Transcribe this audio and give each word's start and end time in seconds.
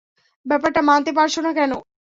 ব্যাপারটা 0.45 0.81
মানতে 0.89 1.11
পারছো 1.17 1.39
না 1.45 1.51
কেন? 1.57 1.71